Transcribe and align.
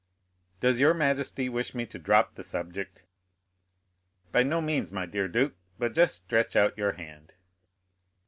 "Does 0.59 0.79
your 0.79 0.95
majesty 0.95 1.47
wish 1.47 1.75
me 1.75 1.85
to 1.85 1.99
drop 1.99 2.33
the 2.33 2.41
subject?" 2.41 3.05
"By 4.31 4.41
no 4.41 4.59
means, 4.59 4.91
my 4.91 5.05
dear 5.05 5.27
duke; 5.27 5.53
but 5.77 5.93
just 5.93 6.15
stretch 6.23 6.55
out 6.55 6.75
your 6.75 6.93
hand." 6.93 7.33